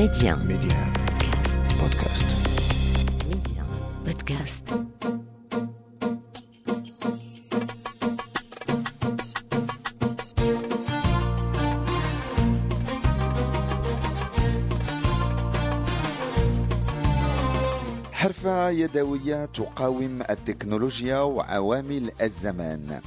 [0.00, 0.34] Média.
[0.34, 0.80] Média.
[1.76, 2.24] Podcast.
[3.28, 3.62] Média.
[4.06, 4.64] Podcast.
[18.12, 23.00] حرفة يدوية تقاوم التكنولوجيا وعوامل الزمان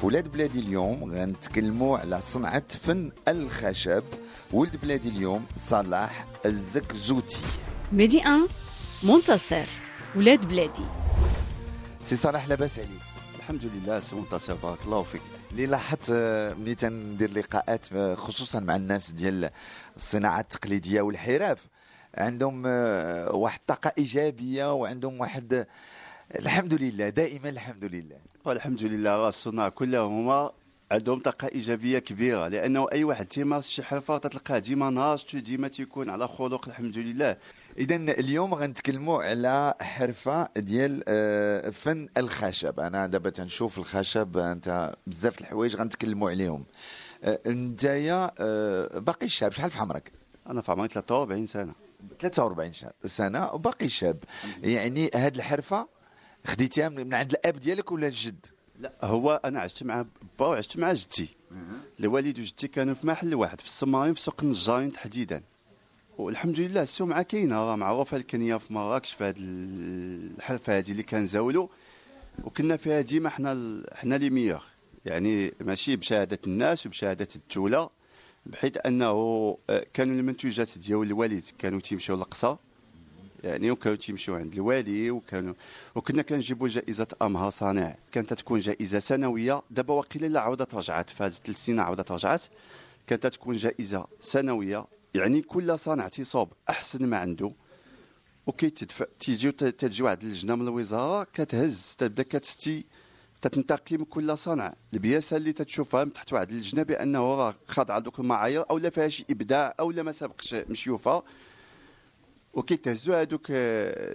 [0.00, 4.04] في ولاد بلادي اليوم غنتكلموا على صنعة فن الخشب.
[4.52, 7.42] ولد بلادي اليوم صلاح الزكزوتي.
[7.92, 8.40] ميدي 1
[9.02, 9.66] منتصر.
[10.16, 10.82] ولاد بلادي.
[12.02, 13.00] سي صلاح لاباس عليك.
[13.38, 15.22] الحمد لله سي منتصر بارك الله فيك.
[15.52, 19.50] اللي لاحظت آه، ملي تندير لقاءات آه، خصوصا مع الناس ديال
[19.96, 21.66] الصناعة التقليدية والحرف
[22.14, 25.66] عندهم آه، واحد الطاقة إيجابية وعندهم واحد
[26.34, 28.16] الحمد لله دائما الحمد لله.
[28.44, 30.50] والحمد لله الصناع كلهم هما
[30.92, 36.10] عندهم طاقة إيجابية كبيرة لأنه أي واحد تيمارس شي حرفة تلقاه ديما ناشط ديما تيكون
[36.10, 37.36] على خلق الحمد لله.
[37.78, 42.80] اذا اليوم غنتكلموا على حرفة ديال آه، فن الخشب.
[42.80, 46.64] أنا دابا تنشوف الخشب أنت بزاف الحوايج غنتكلموا عليهم.
[47.24, 50.12] آه، نتايا آه، باقي شاب شحال في عمرك؟
[50.46, 51.72] أنا في عمري 43 سنة.
[52.20, 54.18] 43 شا- سنة وباقي شاب
[54.62, 55.95] يعني هاد الحرفة
[56.46, 58.46] خديتيها من عند الاب ديالك ولا الجد؟
[58.80, 60.04] لا هو أنا عشت مع
[60.38, 61.28] با وعشت مع جدي.
[62.00, 65.42] الوالد وجدتي كانوا في محل واحد في السمارين في سوق النجارين تحديدا.
[66.18, 71.68] والحمد لله السمعة كاينة راه معروفة الكنية في مراكش في هاد الحرفة هادي اللي كنزاولوا
[72.44, 74.62] وكنا فيها ديما حنا ال- حنا les meilleurs.
[75.04, 77.90] يعني ماشي بشهادة الناس وبشهادة الدولة
[78.46, 79.10] بحيث أنه
[79.70, 82.58] آه، كانوا المنتوجات ديال الوالد كانوا تيمشيو للقصا
[83.44, 85.54] يعني وكانوا تيمشيو عند الوالي وكانوا
[85.94, 87.96] وكنا كنجيبوا جائزة أمها صانع.
[88.12, 89.62] كانت تكون جائزة سنوية.
[89.70, 91.22] دابا واقيلا لا عاودت رجعت.
[91.22, 92.44] هذه ثلاث سنين عاودت رجعت.
[93.06, 94.86] كانت تكون جائزة سنوية.
[95.14, 97.52] يعني كل صانع تيصوب أحسن ما عنده.
[98.46, 102.84] وكيتدفع تيجيو تجي واحد اللجنة من الوزارة كتهز تبدا كتستي
[103.42, 104.74] تتنتقي من كل صانع.
[104.94, 109.08] البياسة اللي تتشوفها من تحت واحد اللجنة بأنه راه خاضع دوك المعايير أو لا فيها
[109.08, 111.22] شي إبداع أو لا ما سبقش مشيوفة.
[112.56, 113.52] وكيتهزوا هذوك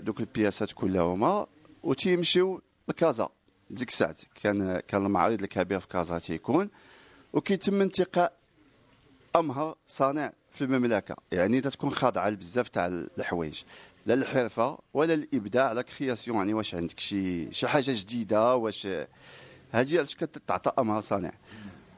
[0.05, 1.47] دوك البياسات كلهما
[1.83, 3.29] وتيمشيو لكازا
[3.69, 6.69] ديك الساعات كان كان المعارض الكبير في كازا تيكون
[7.33, 8.33] وكيتم انتقاء
[9.35, 11.15] امهر صانع في المملكة.
[11.31, 13.61] يعني تتكون خاضعة لبزاف تاع الحوايج.
[14.05, 18.87] لا الحرفة ولا الإبداع la création يعني واش عندك شي شي حاجة جديدة واش
[19.71, 21.33] هذه علاش كتعطى امهر صانع.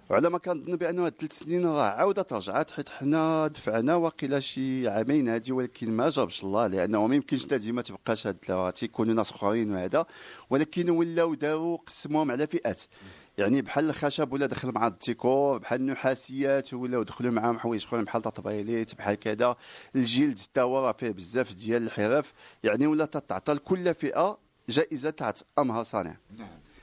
[0.10, 4.88] وعلى ما كنظن بانه هاد ثلاث سنين راه عاودت رجعت حيت حنا دفعنا واقيلا شي
[4.88, 9.32] عامين هادي ولكن ما جابش الله لأنه ما يمكنش تا ديما تبقاش هاد تيكونوا ناس
[9.32, 10.06] آخرين وهذا.
[10.50, 12.82] ولكن ولاو داروا قسموهم على فئات.
[13.38, 18.28] يعني بحال الخشب ولا دخل مع الديكور بحال النحاسيات ولاو دخلوا معاهم حوايج أخرين بحال
[18.28, 19.56] التطبيليت بحال كذا.
[19.96, 22.34] الجلد حتى هو راه فيه بزاف ديال الحرف.
[22.64, 24.38] يعني ولا تعطى لكل فئة
[24.70, 26.18] جائزة تاع أمها صانع.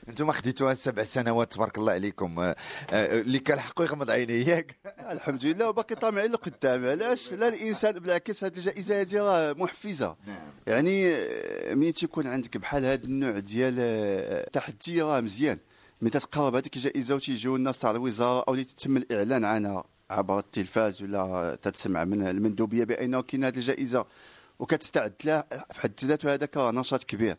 [0.09, 2.39] أنتم خديتوها سبع سنوات تبارك الله عليكم.
[2.39, 2.55] آه،
[2.89, 4.75] آه، اللي كان حقه يغمض عينيه ياك.
[5.11, 10.15] الحمد لله وباقي طامعين لقدام علاش؟ لا الإنسان بالعكس هذه الجائزه هذه راه محفزة.
[10.67, 15.57] يعني آه، ملي تيكون عندك بحال هذا النوع ديال آه، تحدي راه مزيان.
[16.01, 21.01] ملي تتقرب هذيك الجائزة وتيجيو الناس تاع الوزارة أو اللي تتم الإعلان عنها عبر التلفاز
[21.01, 24.05] ولا تتسمع من المندوبية بأنه كاين هذه الجائزة
[24.59, 25.47] وكتستعد لها.
[25.73, 27.37] في حد ذاته هذاك نشاط كبير.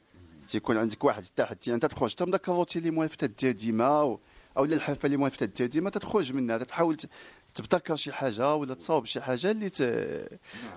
[0.52, 4.18] تيكون عندك واحد التحدي يعني تخرج حتى من ذاك الروتين اللي موالف تدير ديما
[4.56, 7.08] أو لا الحرفة اللي موالف تدير ديما تخرج منها تحاول ت-
[7.54, 9.82] تبتكر شي حاجة ولا تصاوب شي حاجة اللي ت...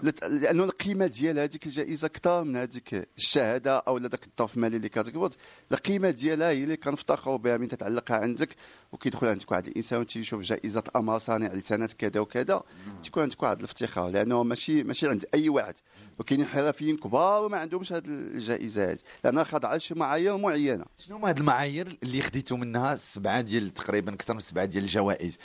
[0.03, 4.89] لت- لأنه القيمة ديال هذيك الجائزة أكثر من هذيك الشهادة أو ذاك الظرف المالي اللي
[4.89, 5.33] كتقبض.
[5.71, 8.55] القيمة ديالها هي اللي كنفتخروا بها من تتعلقها عندك
[8.91, 12.63] وكيدخل عندك واحد الإنسان وتيشوف جائزة أمر صانع لسنة كذا وكذا
[13.03, 15.73] تيكون عندك واحد الافتخار لأنه ماشي ماشي عند أي واحد.
[16.19, 20.85] وكاينين حرفيين كبار وما عندهمش هذه الجائزة هذه لانها خاضعة لشي معايير معينة.
[20.97, 25.37] شنو هما المعايير اللي خديتوا منها سبعة ديال تقريبا أكثر من سبعة ديال الجوائز.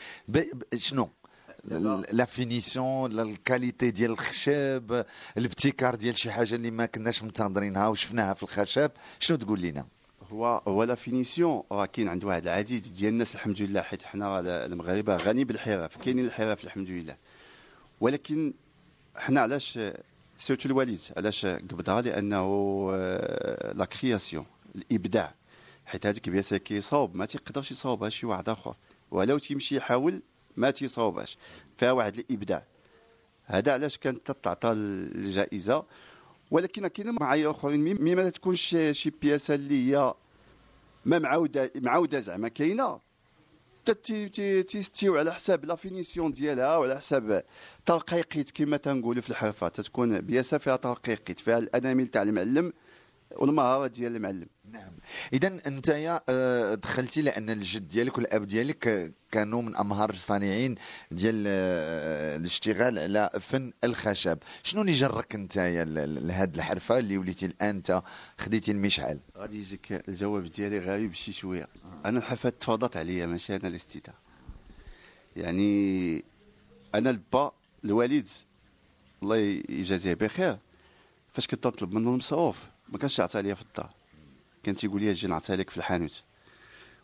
[0.76, 1.08] شنو؟
[1.64, 5.04] la finition ال qualité ديال الخشب
[5.36, 9.86] الابتكار ديال شي حاجة اللي ما كناش منتظرينها وشفناها في الخشب شنو تقول لنا
[10.32, 14.40] هو هو la finition راه كاين عند واحد العديد ديال الناس الحمد لله حيت حنا
[14.66, 17.16] المغاربة غني بالحرف كاينين الحرف الحمد لله
[18.00, 18.52] ولكن
[19.16, 19.78] حنا علاش
[20.40, 22.44] سيرتو الوالد علاش قبضها؟ لأنه
[22.94, 24.46] آه، la création
[24.76, 25.34] الإبداع.
[25.86, 28.74] حيت هذيك بياسه كيصاوب ما تيقدرش يصاوبها شي واحد آخر.
[29.10, 30.22] ولو تيمشي يحاول
[30.56, 31.38] ما تيصاوبهاش
[31.76, 32.66] فيها واحد الإبداع.
[33.44, 35.84] هذا علاش كانت تعطى الجائزة؟
[36.50, 40.14] ولكن كاين معايير آخرين مما تكونش شي بياسة اللي هي
[41.04, 43.00] ما معاوده معاودة زعما كاينة.
[44.02, 47.44] تي- تي- تيستيو على حساب la finition ديالها وعلى حساب
[47.86, 49.68] ترقيقيت كما تنقولوا في الحرفة.
[49.68, 52.72] تتكون بياسة فيها ترقيقيت فيها الأنامل تاع المعلم.
[53.36, 54.46] والمهاره ديال المعلم.
[54.72, 54.92] نعم.
[55.32, 60.74] اذا انت يا آه، دخلتي لأن الجد ديالك والأب ديالك كانوا من امهر الصانعين
[61.10, 64.38] ديال آه، الاشتغال على فن الخشب.
[64.62, 68.02] شنو اللي جرك انت يا لهذه الحرفة اللي وليتي الآن انت
[68.38, 71.68] خديتي المشعل؟ غادي يجيك الجواب ديالي غريب شي شوية.
[72.04, 74.14] أنا الحفاه تفرضت عليا ماشي أنا الاستيتاء
[75.36, 76.24] يعني
[76.94, 77.52] أنا البا
[77.84, 78.28] الوالد
[79.22, 79.36] الله
[79.68, 80.58] يجازيه بخير
[81.32, 82.69] فاش كنت نطلب منه المصروف.
[82.90, 83.90] ما كانش يعطي ليا في الدار.
[84.62, 86.22] كان تيقول لي أجي نعطيها لك في الحانوت.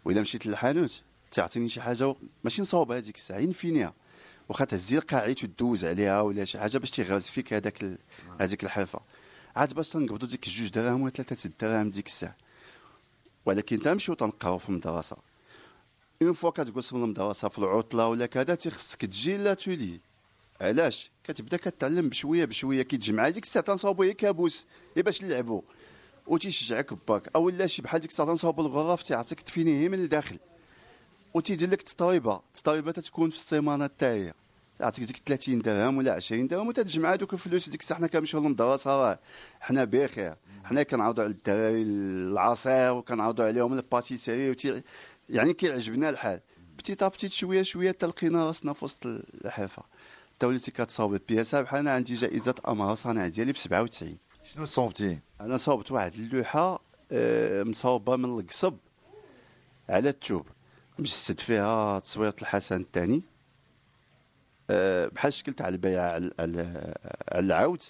[0.04, 3.94] واذا مشيت للحانوت تعطيني شي حاجة ماشي نصاوب هذيك الساعة ينفينيها
[4.48, 7.98] واخا تهزي الكاغيط وتدوز عليها ولا شي حاجة باش تيغرز فيك هذاك ال-
[8.40, 9.00] هذيك الحرفه
[9.56, 12.36] عاد باش تنقبضوا ديك جوج دراهم ولا ثلاثة دراهم ديك الساعة.
[13.46, 15.16] ولكن تنمشيو تنقراو في المدرسة.
[16.22, 20.00] une fois كتقسم المدرسة في العطله ولا كذا تيخصك تجي l'atelier
[20.60, 24.66] علاش؟ كتبدا كتعلم بشوية بشوية كيتجمع ديك الساعة تنصاوبو هي كابوس.
[24.96, 25.62] هي باش نلعبوا
[26.26, 30.38] وتيشجعك باك أو لا شي بحال ديك الساعة تنصاوبو الغرف تيعطيك تفيني هي من الداخل.
[31.34, 34.32] وتيدير لك تطريبه التطريبه تتكون في السيمانه تاعي
[34.78, 37.68] تعطيك ديك 30 درهم ولا 20 درهم وتتجمع هذوك الفلوس.
[37.68, 39.18] ديك الساعة حنا كنمشيو للمدرسة راه
[39.60, 40.34] حنا بخير.
[40.64, 44.82] حنا كنعوضوا على الدراري العصير وكنعوضوا عليهم ال pâtisserie وتي
[45.28, 46.40] يعني كيعجبنا الحال.
[46.78, 49.82] petit à petit شوية شوية تلقينا راسنا في وسط الحرفه
[50.38, 55.18] تا وليتي كتصاوب البياسه بحال أنا عندي جائزة أمهر صانع ديالي في 97 شنو صوبتي؟
[55.40, 58.76] أنا صوبت واحد اللوحة آه، مصوبة من القصب
[59.88, 60.46] على الثوب.
[60.98, 63.22] مجسد فيها تصويره الحسن الثاني.
[64.70, 66.32] آه، بحال الشكل تاع البيعه على
[67.28, 67.82] على العود.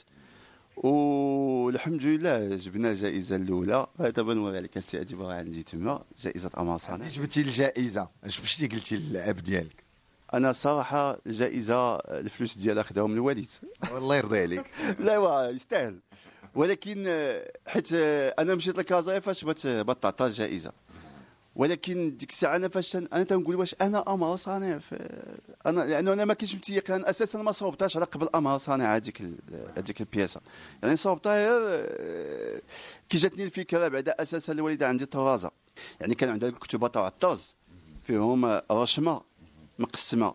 [0.77, 3.87] والحمد لله جبنا الجائزه الأولى.
[3.99, 7.05] دابا نوري لك السي عندي تما جائزة امهر صانع.
[7.05, 8.09] علاش جبتي الجائزة.
[8.25, 9.86] اش مشيتي قلتي للأب ديالك؟
[10.35, 13.51] أنا صراحة الجائزه الفلوس ديالها خداهم الوالد
[13.93, 14.67] والله يرضي عليك.
[14.99, 15.99] لا يستاهل.
[16.55, 17.05] ولكن
[17.67, 17.89] حيت
[18.39, 20.73] أنا مشيت لكازا فاش بات بات تعطى الجائزه
[21.57, 24.79] ولكن ديك الساعة أنا فاش أنا تنقول واش أنا أمر صانع
[25.67, 29.23] أنا لأنه أنا ما كنتش متيقن أساسا ما صوبتهاش على قبل أمر صانع هذيك
[29.77, 30.41] هذيك البياسة.
[30.83, 32.61] يعني صوبتها غير، آه،
[33.09, 35.51] كي جاتني الفكرة بعدا أساسا الوالدة عندي طرازة.
[36.01, 37.57] يعني كان عندها الكتبه تاع الطاز.
[38.03, 39.21] فيهم آه، رشمة.
[39.79, 40.35] مقسمة.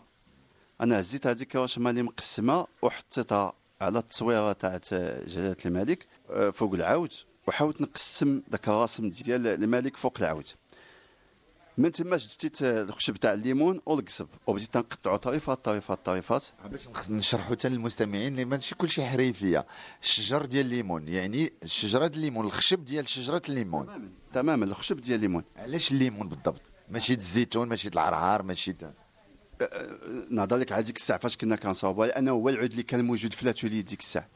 [0.81, 4.93] أنا هزيت هذيك الرشمه اللي مقسمة وحطيتها على التصويره تاعت
[5.27, 7.13] جلالة الملك آه، فوق العود
[7.47, 10.47] وحاولت نقسم ذاك الرسم ديال الملك فوق العود.
[11.77, 17.69] من تما شديت الخشب تاع الليمون والقصب وبديت نقطعو طريفات طريفات طريفات باش نشرحوا حتى
[17.69, 19.65] للمستمعين اللي ماشي كل شيء حريفيه
[20.03, 24.11] الشجر ديال الليمون يعني شجره الليمون الخشب ديال شجرة الليمون.
[24.33, 25.43] تماما الخشب ديال الليمون.
[25.57, 28.75] علاش الليمون بالضبط؟ ماشي الزيتون ماشي العرعار ماشي
[30.29, 33.45] نهضر لك على ديك الساعة فاش كنا كنصاوبوا لأنه هو العود اللي كان موجود في
[33.45, 34.27] l'atelier ديك الساعة.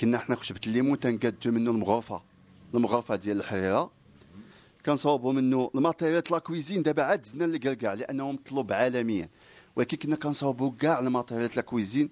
[0.00, 2.22] كنا حنا خشبه الليمون تنقادو منه المغرفة
[2.74, 3.90] المغرفة ديال الحريرة.
[4.86, 9.28] كنصاوبوا منه ال matériel la cuisine دابا عاد زدنا للكركاع لأنه مطلوب عالميا.
[9.76, 12.10] ولكن كنا كنصاوبوا كاع ال matériel la cuisine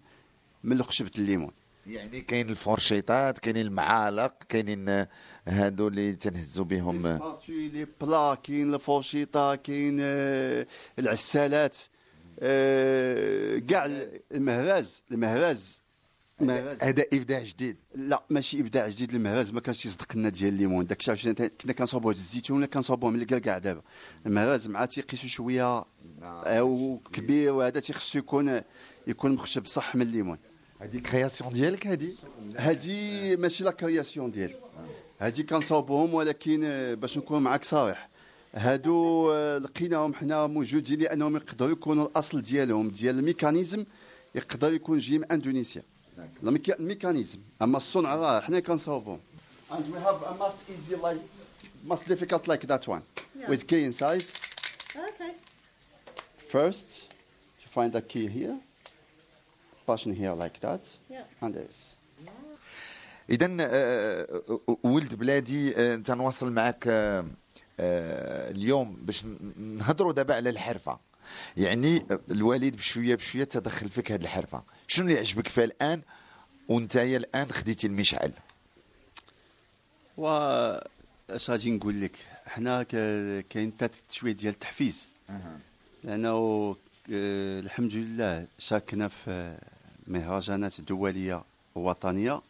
[0.64, 1.52] من خشبه الليمون.
[1.86, 5.06] يعني كاين الفورشيطات كاينين المعالق كاينين
[5.48, 7.20] هادو اللي تنهزوا بهم.
[7.48, 9.96] لي بلا كاين الفورشيطه كاين
[10.98, 11.76] العسالات.
[13.68, 13.90] كاع
[14.32, 15.82] المهراز المهراز.
[16.40, 16.82] المهراز.
[16.82, 17.76] هذا إبداع جديد.
[17.94, 19.14] لا ماشي إبداع جديد.
[19.14, 20.86] المهراز ما كانش يصدق لنا ديال الليمون.
[20.86, 23.82] داك الشيء كنا كنصاوبوه د الزيتون ولا كنصاوبوه من الكركاع دابا.
[24.26, 25.84] المهراز مع تيقيسو شوية
[26.22, 28.60] أو كبير وهذا تيخصو يكون
[29.06, 30.38] يكون مخشب صح من الليمون.
[30.80, 32.12] هذه كرياسيون ديالك هذه
[32.56, 34.54] هذه ماشي لا كرياسيون ديالي
[35.18, 38.08] هذه كنصاوبوهم ولكن آه، باش نكون معاك صريح
[38.56, 43.84] هادو آه، لقيناهم حنا موجودين لأنهم يقدروا يكونوا الأصل ديالهم ديال الميكانيزم
[44.34, 45.82] يقدر يكون جاي من اندونيسيا
[46.42, 47.38] الميكا- الميكانيزم.
[47.62, 49.20] أما الصنع راه حنا كنصاوبوهم
[49.70, 51.20] and we have a must easy like
[51.92, 53.02] must difficult like that one.
[53.50, 54.24] With key inside.
[55.08, 55.32] Okay.
[56.54, 56.88] first
[57.62, 58.56] you find the key here.
[59.86, 60.82] Passion here like that.
[61.10, 61.42] Yeah.
[61.42, 61.96] and this.
[63.30, 64.42] اذا آه،
[64.84, 67.24] ولد بلادي آه، تنواصل معك آه، آه،
[67.80, 69.24] اليوم باش
[69.56, 70.98] نهضروا دابا على الحرفة.
[71.56, 74.62] يعني آه، الوالد بشوية بشوية تدخل فيك هذه الحرفة.
[74.86, 76.02] شنو اللي عجبك فيها الآن؟
[76.68, 78.32] وانت الآن خديتي المشعل.
[80.16, 80.26] و
[81.30, 82.16] اش غادي نقول لك؟
[82.46, 83.72] حنا كاين
[84.10, 85.12] شوية ديال التحفيز.
[86.04, 86.28] لأنه
[87.12, 89.58] آه، الحمد لله شاركنا في
[90.06, 92.42] مهرجانات دولية ووطنية.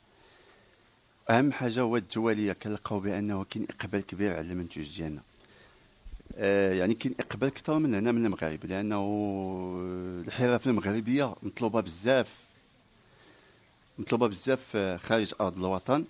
[1.30, 5.22] أهم حاجة هو الدوليه كنلقاو بأنه كاين إقبال كبير على المنتوج ديالنا.
[6.36, 9.00] آه، يعني كاين إقبال أكثر من هنا من المغرب لأنه
[10.26, 12.44] الحرف المغربية مطلوبة بزاف
[13.98, 16.04] مطلوبة بزاف آه، خارج أرض الوطن.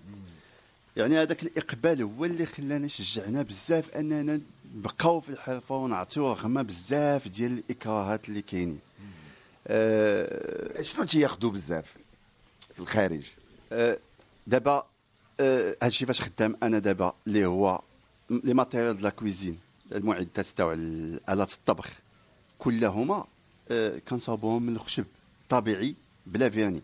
[0.97, 4.41] يعني هذاك الإقبال هو اللي خلانا شجعنا بزاف أننا
[4.75, 8.79] نبقاو في الحرفة ونعطيو رغم بزاف ديال الإكراهات اللي كاينين.
[9.67, 11.97] آه، شنو تياخذوا بزاف
[12.73, 13.23] في الخارج؟
[13.71, 13.99] آه،
[14.47, 14.87] دابا
[15.83, 17.81] هادشي فاش خدام أنا دابا اللي هو
[18.29, 19.59] لي ماتيريال لا كويزين
[19.91, 21.89] المعدات تاع الات الطبخ
[22.59, 23.25] كلهما
[23.71, 25.05] آه، كنصاوبوهم من الخشب
[25.49, 26.81] طبيعي بلا vernis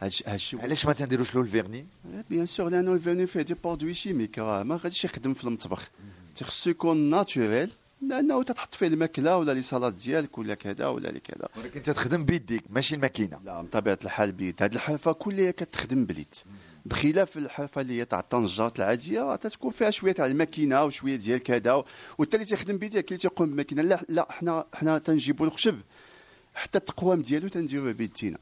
[0.00, 1.86] هادشي علاش ما تنديروش له ال vernis
[2.30, 5.90] bien sûr لأنه ال vernis فيه des produits chimiques راه ما غاديش يخدم في المطبخ.
[6.36, 7.70] تيخصو يكون naturel
[8.08, 11.48] لأنه تتحط فيه الماكلة ولا les salades ديالك ولا كذا ولا les كذا.
[11.56, 13.40] ولكن تتخدم بيديك ماشي الماكينة.
[13.44, 14.62] لا بطبيعة الحال بيد.
[14.62, 16.34] هاد الحرفه كلها كتخدم باليد.
[16.86, 21.84] بخلاف الحرفة اللي هي تاع الطنجات العادية تتكون فيها شوية تاع الماكينة وشوية ديال كذا
[22.18, 23.82] والتالي تيخدم بيديه كي تيقوم بالماكينة.
[23.82, 25.78] لا لا حنا حنا تنجيبوا الخشب.
[26.54, 28.38] حتى التقوام ديالو تنديروه بيدينا.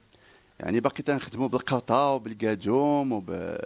[0.61, 3.57] يعني باقي تنخدموا بالقرطه وبالكادوم وب-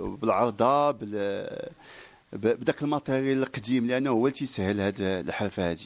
[0.00, 1.68] وبالعرضة بال
[2.32, 5.84] بداك ال matériel القديم لأنه هو اللي تيسهل هاد الحرفة هذه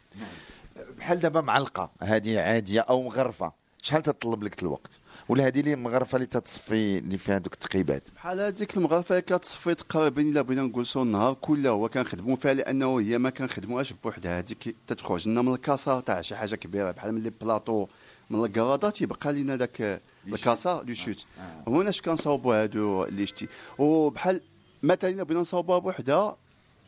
[0.98, 3.52] بحال دابا معلقة هذه عادية أو مغرفة.
[3.82, 8.40] شحال تطلب لك الوقت؟ ولا هذه اللي مغرفة اللي تتصفي اللي فيها دوك التقيبات بحال
[8.40, 13.30] هذيك المغرفة كتصفي تقريبا إلا بغينا نقولوا النهار كله هو كنخدموا فيها لأنه هي ما
[13.30, 14.38] كنخدموهاش بوحدها.
[14.38, 17.86] هذيك تتخرج لنا من الكاسه تاع شي حاجة كبيرة بحال من les plateaux
[18.30, 21.26] من الكراده تيبقى لنا داك الكاسه les chutes
[21.66, 24.40] هنا اش كنصاوبوا هادو اللي شتي؟ وبحال
[24.82, 26.36] مثلا بغينا نصاوبوها بوحدها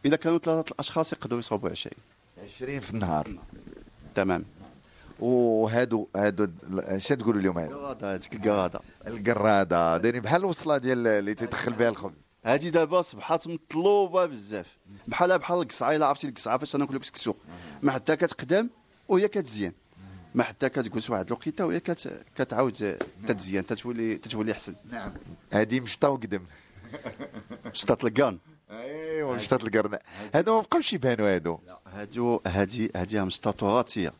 [0.06, 1.92] إلا كانوا ثلاثة الأشخاص يقدروا يصاوبوا 20
[2.44, 3.38] 20 في النهار.
[4.14, 4.44] تمام.
[5.20, 11.34] وهادو هادو اش تقولوا اليوم هادو؟ الكراده هذيك الكراده القراده دايرين بحال الوصلة ديال اللي
[11.34, 12.26] تيدخل بها الخبز.
[12.44, 14.78] هادي دابا صبحات مطلوبة بزاف.
[15.08, 17.34] بحالها بحال القصعه الا عرفتي القصعة فاش ناكلو كسكسو
[17.82, 18.68] ما حتى كتقدم
[19.08, 19.72] وهي كتزيان
[20.34, 22.24] ما حتى كتجلس واحد الوقيتة وهي كت...
[22.36, 24.74] كتعاود تتزيان تتولي تتولي أحسن.
[24.90, 25.14] نعم.
[25.54, 26.42] هذه مشطة وقدم.
[27.72, 28.38] مشطات القرن
[28.70, 29.98] أيوا مشطة القرن.
[30.34, 31.58] هادو ما بقاوش يبانوا هادو.
[31.86, 34.12] هادو هادي هادي مشطة تراثية.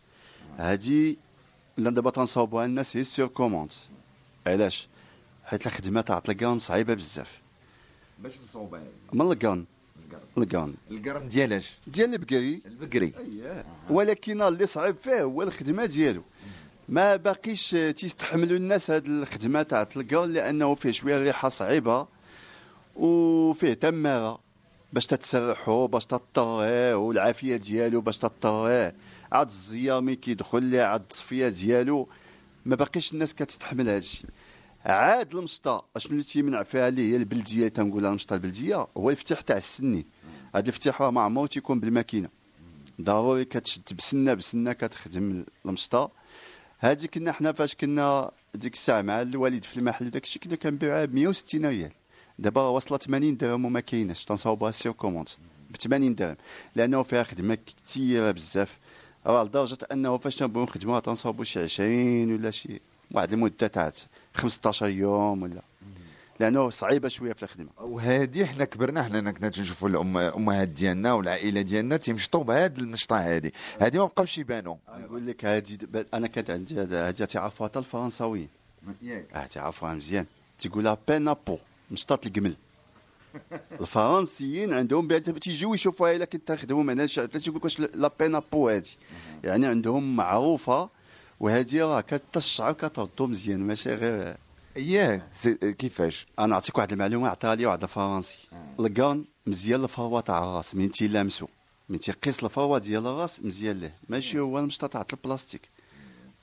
[0.59, 1.19] هادي
[1.77, 3.73] لا دابا تنصاوبوها الناس هي sur commande
[4.47, 4.89] علاش
[5.45, 7.41] حيت الخدمه تاع القرن صعيبه بزاف
[8.19, 8.81] باش مصوبه
[9.13, 9.65] من الكان
[10.39, 13.65] الكان القرن ديالاش ديال البقري البقري أييه.
[13.91, 16.23] ولكن اللي صعيب فيه هو الخدمه ديالو
[16.89, 22.07] ما باقيش تيستحملوا الناس هاد الخدمه تاع الكان لأنه فيه شوية ريحه صعيبه
[22.97, 24.41] وفيه تماره
[24.93, 28.95] باش تتسرحوا باش تطريه والعافيه ديالو باش تطريه
[29.33, 32.09] عاد الزيار ملي كيدخل ليه عاد التصفيه ديالو.
[32.67, 34.31] ما باقيش الناس كتستحمل هذا الشيء
[34.85, 39.57] عاد المشطة أشنو اللي تيمنع فيها اللي هي البلدية؟ تنقولها المشطة البلدية هو الفتح تاع
[39.57, 40.05] السنين
[40.55, 42.29] هذا الفتح راه ما عمره تيكون بالماكينة.
[43.01, 46.11] ضروري كتشد بسنة بسنة كتخدم المشطة.
[46.79, 51.05] هذه كنا حنا فاش كنا ديك الساعة مع الوالد في المحل وداك الشيء كنا كنبيعوها
[51.05, 51.93] ب 160 ريال.
[52.39, 55.29] دابا وصلت 80 درهم وما كايناش تنصاوبوها sur commande
[55.71, 56.37] ب 80 درهم.
[56.77, 58.79] لأنه فيها خدمة كثيره بزاف.
[59.27, 62.81] راه لدرجة أنه فاش نبغيو نخدموها تنصاوبوا شي 20 ولا شي
[63.11, 63.93] واحد المدة تاع
[64.35, 65.63] 15 يوم ولا.
[66.41, 67.69] لأنه صعيبة شوية في الخدمة.
[67.81, 73.51] وهذه حنا كبرنا حنا كنا تنشوفوا الام أمهات ديالنا والعائلة ديالنا تيمشطوا بهاد المشطة هذه
[73.81, 75.79] هذه ما بقاوش يبانوا نقول لك هذه
[76.15, 78.49] أنا كانت عندي هذه تعرفوها حتى الفرنساويين.
[79.35, 80.27] آه تعرفوها مزيان.
[80.59, 81.59] تيقولها بينابو.
[81.91, 82.57] مشطات الجمل.
[83.81, 88.69] الفرنسيين عندهم بها تيجيو يشوفوها إلا كنت تخدموا هنا شي- تيقول لك واش لا بينابو
[88.69, 88.89] هذه
[89.45, 90.91] يعني عندهم معروفة
[91.41, 94.37] وهذه راه كتشعر كتردو مزيان ماشي غير
[94.77, 98.49] اييه سي- كيفاش؟ أنا نعطيك واحد المعلومة عطاها لي واحد الفرنسي.
[98.81, 101.47] القرن مزيان الفروة تاع الراس من تيلامسو.
[101.89, 103.93] من تيقيس الفروة ديال الراس مزيان له.
[104.09, 105.71] ماشي هو المشطه تاع البلاستيك.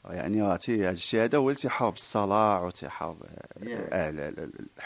[0.09, 3.17] يعني عرفتي هذا الشيء هذا هو اللي تيحارب الصلاع وتيحارب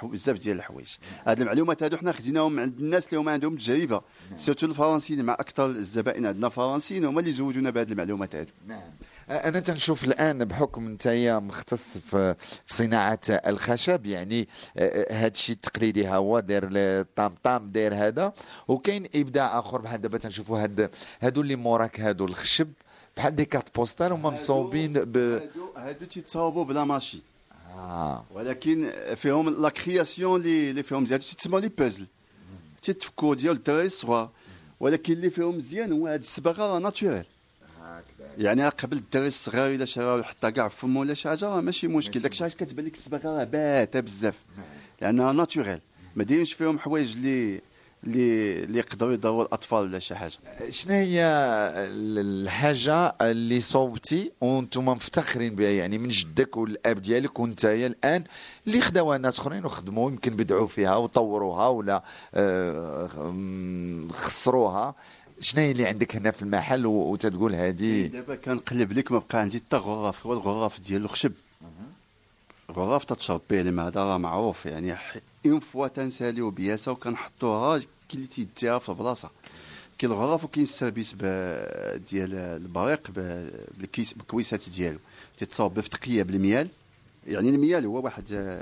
[0.03, 0.95] بزاف ديال الحوايج.
[1.25, 4.01] هاد المعلومات هادو حنا خديناهم من عند الناس اللي هما عندهم تجربة.
[4.35, 8.51] surtout الفرنسيين مع أكثر الزبائن عندنا فرنسيين هما اللي زودونا بهاد المعلومات هادو.
[8.67, 8.91] نعم.
[9.29, 11.07] أنا تنشوف الآن بحكم أنت
[11.43, 12.35] مختص في
[12.65, 14.47] في صناعة الخشب يعني
[15.11, 18.33] هذا الشيء التقليدي ها هو داير الطام طام داير هذا.
[18.67, 20.89] وكاين إبداع آخر بحال دابا تنشوفوا هاد
[21.21, 22.67] هادو اللي موراك هادو الخشب.
[23.19, 25.17] بحال des cartes postales هما مصوبين ب
[25.77, 27.21] هادو تيتصاوبوا ب la machine
[27.75, 28.25] آه.
[28.31, 32.07] ولكن فيهم la création اللي اللي فيهم مزيان تسمى les puzzles
[32.81, 34.29] تيتفكوا ديال الدراري الصغار.
[34.79, 37.23] ولكن اللي فيهم مزيان هو هاد الصباغة راه naturelle
[38.37, 42.19] يعني قبل الدراري الصغار إلا شراو حتى كاع فم ولا شي حاجة راه ماشي مشكل.
[42.19, 44.35] داك الشيء كتبان لك الصباغة راه باته بزاف.
[45.01, 45.79] لأنها naturelle
[46.15, 47.61] ما دايرينش فيهم حوايج اللي
[48.03, 50.31] اللي اللي يقدروا يضروا الأطفال ولا شي حاجة.
[50.69, 51.21] شنو هي
[51.77, 58.23] الحاجة اللي صوبتي وأنتم مفتخرين بها؟ يعني من جدك والأب ديالك وانت الآن
[58.67, 62.03] اللي خداوها ناس أخرين وخدموا يمكن بدعوا فيها وطوروها ولا
[62.33, 63.07] آه،
[64.13, 64.95] خسروها.
[65.41, 69.57] شنو هي اللي عندك هنا في المحل وتتقول هذه دابا كنقلب لك ما بقى عندي
[69.57, 70.25] حتى غراف.
[70.25, 71.31] هو الغراف ديال الخشب
[72.71, 74.95] غراف تتشرب به الماء هذا راه معروف يعني
[75.45, 77.81] une fois تنساليو pièce وكنحطوها
[78.13, 79.29] اللي تيديها في البلاصه
[79.97, 81.13] كاين الغراف وكاين ال service
[82.09, 83.11] ديال البريق
[83.77, 84.99] بالكيس بالكويسات ديالو.
[85.37, 86.69] تيتصاوب بفتقيه بالميال.
[87.27, 88.59] يعني الميال هو واحد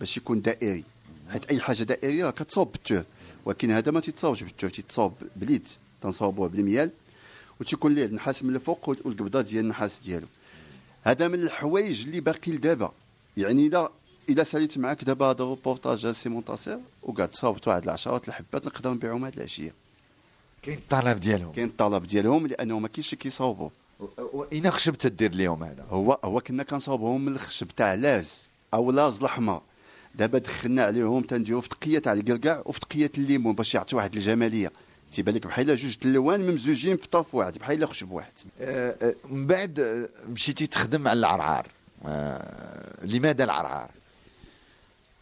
[0.00, 0.84] باش يكون دائري.
[1.30, 3.04] حيت أي حاجة دائرية راه كتصاوب بال tour
[3.44, 5.68] ولكن هذا ما تيتصاوبش بال tour تيتصاوب باليد
[6.02, 6.90] تنصاوبوه بالميال.
[7.60, 10.26] وتيكون ليه النحاس من الفوق والقبضة ديال النحاس ديالو.
[11.02, 12.92] هذا من الحوايج اللي باقي لدابا.
[13.36, 13.88] يعني اذا
[14.28, 19.24] اذا ساليت معاك دابا هذا الروبورتاج سي منتصر وقعدت صاوبت واحد العشرات الحبات نقدر نبيعهم
[19.24, 19.74] هاد العشية.
[20.62, 21.52] كاين الطلب ديالهم.
[21.52, 23.70] كاين الطلب ديالهم لأنه ما كاينش اللي كيصاوبوا
[24.18, 29.18] واين خشب تدير اليوم هذا؟ هو هو كنا كنصاوبهم من الخشب تاع الأرز أو الأرز
[29.18, 29.62] الاحمر
[30.14, 34.72] دابا دخلنا عليهم تنديروا فتقية تاع القرقع وفتقية الليمون باش يعطي واحد الجمالية.
[35.12, 38.32] تيبان لك بحال جوج د الالوان ممزوجين في طرف واحد بحال خشب واحد.
[38.60, 41.66] آه، آه، من بعد آه، مشيتي تخدم على العرعار
[43.02, 43.90] لماذا العرعار؟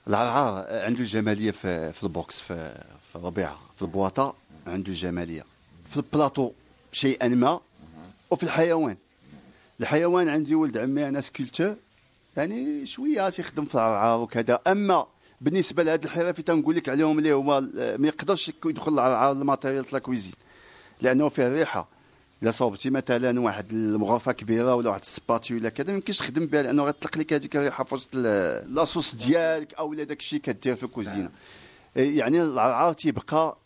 [0.08, 4.34] العرعار عنده جمالية في في ال box في في الربيعه في البواطة
[4.66, 5.44] عنده جمالية.
[5.84, 6.50] في البلاطو
[6.92, 7.60] شيئا ما
[8.30, 8.96] وفي الحيوان.
[9.80, 11.76] الحيوان عندي ولد عمي أنا sculpteur
[12.36, 14.60] يعني شوية تيخدم في العرعار وكذا.
[14.66, 15.06] أما
[15.40, 17.60] بالنسبة لهاد الحرف تنقول لك عليهم اللي هو
[17.98, 20.34] ما يقدرش يدخل العرعار ال matériel تاع la cuisine
[21.00, 21.88] لأنه فيه ريحة.
[22.42, 26.46] إلا صوبتي مثلا واحد المغرفة كبيرة ولا واحد ال spatule ولا كذا ما يمكنش تخدم
[26.46, 28.14] بها لأنه غتطلق لك هذيك الريحة في وسط
[28.66, 31.30] la sauce ديالك أو لا داك الشيء كدير في الكوزينة.
[31.96, 33.58] إيه، يعني العرعار تيبقى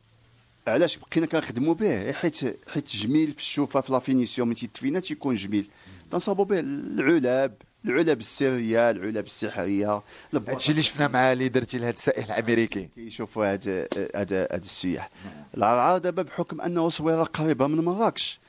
[0.67, 5.37] علاش بقينا كنخدموا به؟ حيت حيت جميل في الشوفة في la finition من تيتفينا تيكون
[5.37, 5.69] جميل.
[6.11, 10.03] تنصابوا به العلب العلب السرية العلب السحرية.
[10.35, 12.89] هادشي اللي شفنا مع اللي درتي لهذا السائح الأمريكي.
[12.95, 15.11] كيشوفوا هاد هاد هاد السياح.
[15.57, 18.41] العرعار دابا بحكم أنه صويرة قريبة من مراكش.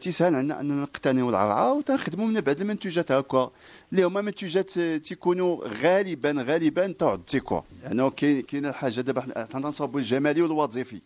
[0.00, 3.50] تيسهل عندنا أننا نقتنيو العرعار وتنخدموا من بعد المنتوجات هكا.
[3.92, 7.62] اللي هما منتوجات تيكونوا غالبا غالبا تاع الديكور.
[7.82, 11.00] يعني كاين كاين الحاجة دابا حنا تنصاوبوا الجمالي والوظيفي.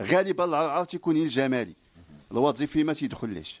[0.00, 1.72] غالبا العرعار تيكون الجمالي.
[2.32, 3.60] الوظيفي ما تيدخلش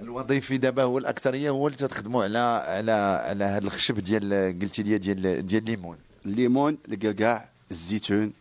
[0.00, 2.92] الوظيفي دابا هو الأكثرية هو اللي تخدموا على على
[3.24, 5.96] على هذا الخشب ديال قلتي لي ديال ديال الليمون.
[6.26, 8.32] الليمون القرقاع الزيتون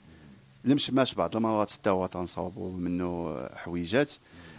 [0.65, 4.11] المشماش بعض المرات حتى هو تنصاوبوا منه حويجات.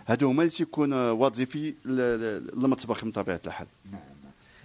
[0.09, 3.67] هادو هما اللي تيكون وظيفي للمطبخ من طبيعة الحال.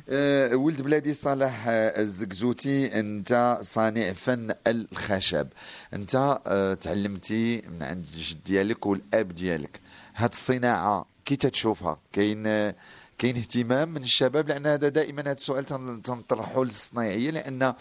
[0.09, 5.47] أه ولد بلادي صالح الزقزوتي أنت صانع فن الخشب.
[5.93, 9.79] أنت أه تعلمتي من عند الجد ديالك والأب ديالك.
[10.15, 12.73] هاد الصناعة كي تتشوفها كاين
[13.17, 17.73] كاين اهتمام من الشباب لأن هذا دائما هذا السؤال تن- تنطرحه للصنايعيه لأن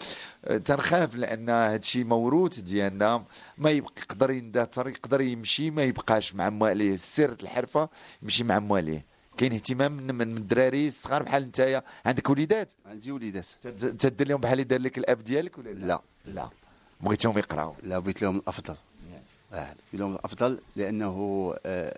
[0.65, 3.23] تنخاف لأن هذا الشيء موروث ديالنا
[3.57, 7.89] ما يبقى يقدر يندثر يقدر يمشي ما يبقاش مع مواليه سيرة الحرفة
[8.23, 9.05] يمشي مع مواليه.
[9.37, 13.45] كاين اهتمام من الدراري الصغار بحال نتايا عندك وليدات؟ عندي وليدات.
[13.63, 16.01] تد- تدير لهم بحال اللي دار لك الأب ديالك ولا لا؟ لا.
[16.25, 16.49] لا.
[17.01, 17.75] بغيتهم يقراو.
[17.83, 18.75] لا بغيت لهم الأفضل.
[19.53, 21.97] آه، بغيت لهم الأفضل لأنه آه،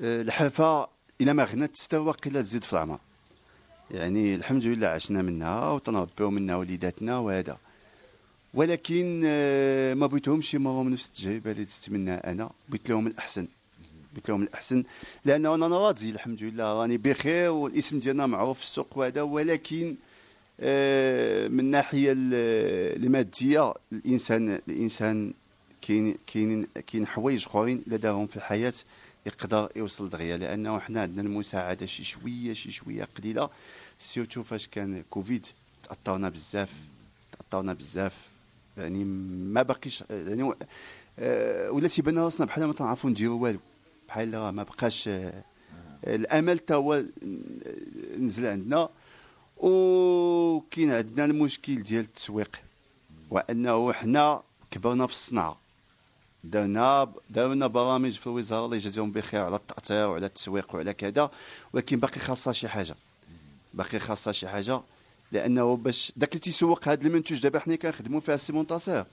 [0.00, 0.88] آه، الحرفة
[1.20, 2.98] إلى ما غنات تستوى قله تزيد في العمر.
[3.90, 7.58] يعني الحمد لله عشنا منها وتنربيو منها وليداتنا وهذا.
[8.54, 12.50] ولكن آه، ما بغيتهمش يمروا من نفس التجربه اللي دزت منها أنا.
[12.68, 13.48] بغيت لهم الأحسن.
[14.12, 14.84] بغيت لهم الأحسن.
[15.24, 19.22] لأنه أنا راضي الحمد لله راني بخير والاسم ديالنا معروف في السوق وهذا.
[19.22, 19.96] ولكن
[20.60, 25.32] آه، من الناحيه ال- المادية الإنسان الإنسان
[25.82, 28.72] كاين كاين كاين حوايج أخرين إلا دارهم في الحياة.
[29.26, 33.50] يقدر يوصل دغيا لأنه حنا عندنا المساعدة شي شوية شي شوية قليلة
[33.98, 35.46] سيرتو فاش كان كوفيد
[35.82, 36.72] تأثرنا بزاف
[37.32, 38.12] تأثرنا بزاف
[38.76, 40.54] يعني ما باقيش يعني
[41.18, 43.58] آه، ولا تيبان راسنا بحال ما تنعرفوا نديروا والو
[44.08, 45.44] بحال ما بقاش آه،
[46.06, 47.04] الأمل تا هو
[48.18, 48.88] نزل عندنا
[49.56, 52.56] وكاين عندنا المشكل ديال التسويق
[53.30, 55.61] وأنه حنا كبرنا في الصنعه
[56.44, 61.30] درنا دارنا برامج في الوزارة الله يجازيهم بخير على التاثير وعلى التسويق وعلى كذا
[61.72, 62.94] ولكن باقي خاصها شي حاجة.
[63.74, 64.82] باقي خاصها شي حاجة
[65.32, 69.04] لأنه باش داك اللي تيسوق هذا المنتوج دابا حنا كنخدموا فيها السي منتصر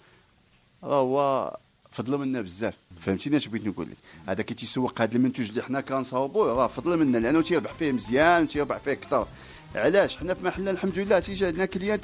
[0.83, 1.57] راه هو
[1.91, 2.73] فضل منا بزاف.
[2.99, 6.97] فهمتيني اش بغيت نقول لك؟ هذاك اللي تيسوق هذا المنتوج اللي حنا كنصاوبوه راه فضل
[6.97, 9.27] منا لأنه تيربح فيه مزيان وتيربح فيه كثر
[9.75, 11.99] علاش؟ حنا في محلنا الحمد لله تيجي عندنا client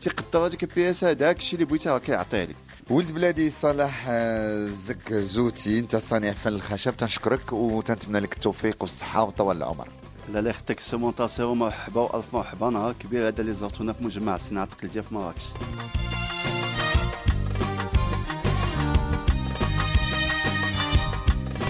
[0.00, 2.56] تيقدر هذيك ال pièce هذاك الشيء اللي بغيتي راه كيعطيه لك.
[2.90, 9.56] ولد بلادي صالح آه، زكزوتي انت صانع فن الخشب تنشكرك وتنتمنى لك التوفيق والصحة وطول
[9.56, 9.88] العمر.
[10.32, 14.34] لا لا يخطيك السي منتصر ومرحبا وألف مرحبا نهار كبير هذا اللي زرتونا في مجمع
[14.34, 15.44] الصناعه التقليديه في مراكش.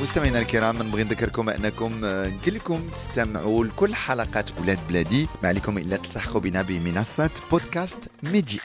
[0.03, 5.27] مستمعينا الكرام نبغي نذكركم أنكم آه، يمكن لكم تستمعوا لكل حلقات ولاد بلادي.
[5.43, 8.61] ما عليكم إلا تلتحقوا بنا بمنصة بودكاست ميديا.